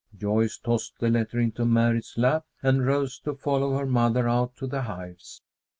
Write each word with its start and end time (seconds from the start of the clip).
Joyce 0.17 0.57
tossed 0.57 0.97
the 0.97 1.11
letter 1.11 1.39
into 1.39 1.63
Mary's 1.63 2.15
lap 2.17 2.47
and 2.63 2.87
rose 2.87 3.19
to 3.19 3.35
follow 3.35 3.77
her 3.77 3.85
mother 3.85 4.27
out 4.27 4.55
to 4.55 4.65
the 4.65 4.81
hives. 4.81 5.43